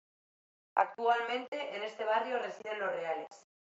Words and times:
Actualmente 0.75 1.75
en 1.77 1.83
este 1.83 2.03
barrio 2.05 2.39
residen 2.39 2.79
los 2.79 2.91
reales. 2.91 3.27